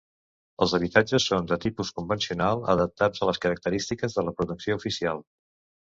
Els 0.65 0.71
habitatges 0.77 1.27
són 1.31 1.49
de 1.51 1.57
tipus 1.67 1.91
convencional, 1.99 2.65
adaptats 2.75 3.23
a 3.23 3.29
les 3.31 3.43
característiques 3.47 4.17
de 4.21 4.29
la 4.29 4.35
protecció 4.41 4.79
oficial. 4.83 5.23